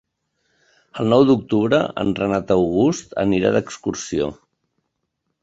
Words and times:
El 1.03 1.11
nou 1.13 1.25
d'octubre 1.29 1.81
en 2.05 2.15
Renat 2.21 2.55
August 2.57 3.15
anirà 3.25 3.53
d'excursió. 3.59 4.33